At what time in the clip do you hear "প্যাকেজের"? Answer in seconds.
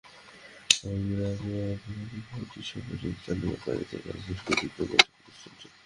3.63-4.01